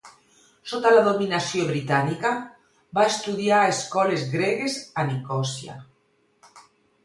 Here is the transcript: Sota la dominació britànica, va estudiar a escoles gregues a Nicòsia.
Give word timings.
Sota 0.69 0.93
la 0.95 1.03
dominació 1.07 1.65
britànica, 1.67 2.33
va 3.01 3.07
estudiar 3.11 3.61
a 3.61 3.69
escoles 3.77 4.27
gregues 4.35 4.81
a 5.03 5.07
Nicòsia. 5.15 5.81